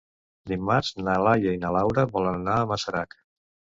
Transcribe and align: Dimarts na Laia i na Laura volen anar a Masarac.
Dimarts 0.51 0.89
na 1.09 1.19
Laia 1.27 1.55
i 1.59 1.63
na 1.67 1.73
Laura 1.79 2.09
volen 2.19 2.43
anar 2.43 2.61
a 2.61 2.69
Masarac. 2.75 3.19